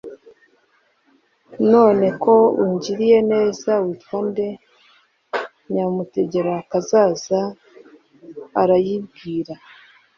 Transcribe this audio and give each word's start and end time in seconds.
"none 1.71 2.05
ko 2.23 2.33
ungiriye 2.63 3.19
neza 3.31 3.71
witwa 3.83 4.17
nde?" 4.27 4.47
nyamutegerakazaza 5.73 7.39
arayibwira, 8.61 9.55